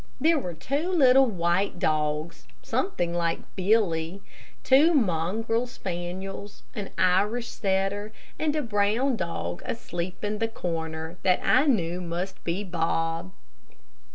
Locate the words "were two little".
0.39-1.27